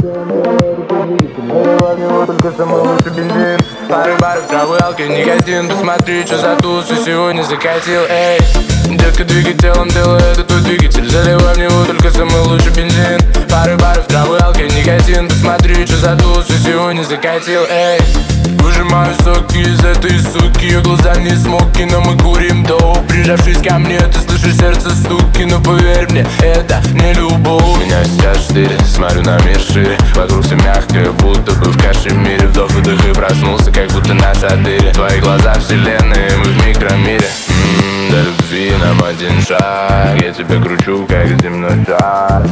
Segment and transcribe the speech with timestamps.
[0.00, 3.58] Заливай в него только самый лучший бензин
[3.88, 8.40] Пары баров, травы, алкоголь, никотин Посмотри, что за тусы сегодня закатил, эй
[8.96, 13.20] Детка, двигай телом, делай это твой двигатель Заливай в него только самый лучший бензин
[13.50, 18.00] Пары баров, травы, алкоголь, никотин Посмотри, что за тусы сегодня закатил, эй
[18.64, 23.78] Выжимаю соки из этой суки Ее глаза не смоки, но мы курим до Прижавшись ко
[23.78, 27.62] мне, ты слышишь сердце стуки Но поверь мне, это не любовь.
[27.62, 29.98] У меня сейчас четыре, смотрю на мир шире.
[30.14, 34.92] Вокруг все мягкое, будто бы в кашемире Вдох, выдох и проснулся, как будто на садыре
[34.92, 37.28] Твои глаза вселенные, мы в микромире.
[37.48, 42.42] М-м, До любви нам один шаг Я тебя кручу, как земной шар.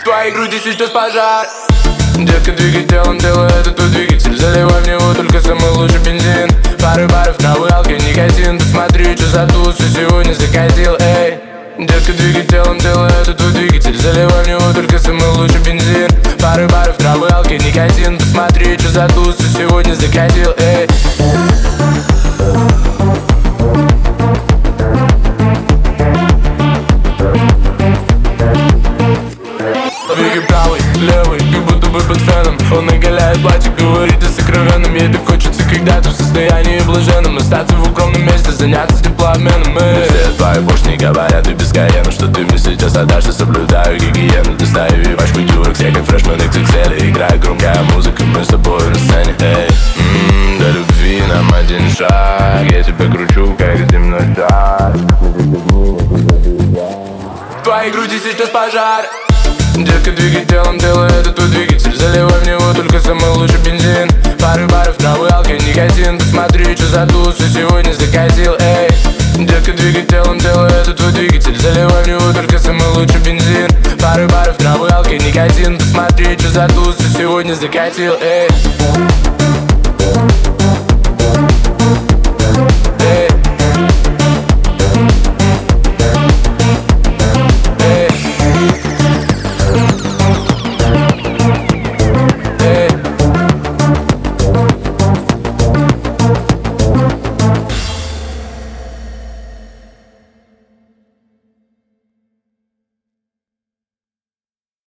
[0.00, 1.46] В твоей груди сейчас пожар
[2.14, 4.36] Детка, двигай телом, делай это твой двигатель.
[4.36, 6.48] Заливай в него только самый лучший бензин.
[6.80, 8.58] Пары баров, травы, алкоголь, никотин.
[8.58, 11.38] Посмотри, что за тусы сегодня закатил, эй.
[11.78, 13.96] Детка, двигай телом, делай это твой двигатель.
[13.96, 16.08] Заливай в него только самый лучший бензин.
[16.40, 18.16] Пары баров, травы, алкоголь, никотин.
[18.18, 20.88] Посмотри, что за тусы сегодня закатил, эй
[35.84, 40.08] когда-то в состоянии блаженном Остаться в укромном месте, заняться теплообменом и...
[40.08, 45.02] Все твои бошни говорят и бесконечно Что ты мне сейчас отдашь, я соблюдаю гигиену Достаю
[45.02, 49.34] и пачку дюрок, все как фрешмен XXL Играет громкая музыка, мы с тобой на сцене.
[49.40, 49.68] Эй,
[49.98, 54.92] м-м, до любви нам один шаг Я тебя кручу, как земной шар.
[57.60, 59.04] В твоей груди сейчас пожар.
[59.76, 64.08] Детка, двигай телом, делай это твой двигатель Заливай в него только самый лучший бензин.
[64.38, 65.23] Пары баров, травы,
[66.46, 68.90] Посмотри, что за тусы сегодня закатил, эй.
[69.46, 73.70] Детка, двигай телом, делай это твой двигатель Заливай в него только самый лучший бензин.
[73.98, 75.78] Пары баров, травы, алкоголь, никотин.
[75.78, 78.50] Посмотри, что за тусы сегодня закатил, эй